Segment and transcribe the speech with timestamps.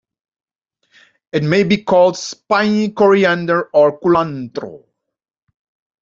[1.31, 4.83] It may be called spiny coriander or culantro.